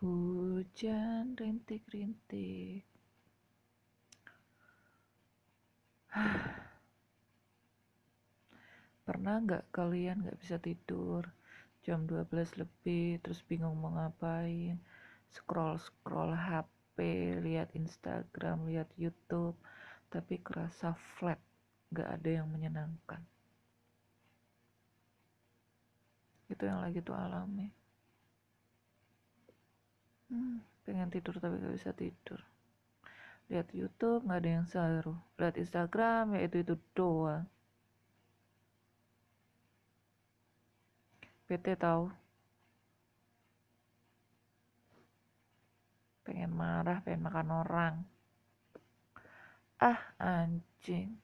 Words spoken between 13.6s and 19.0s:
mau ngapain? Scroll-scroll HP lihat Instagram lihat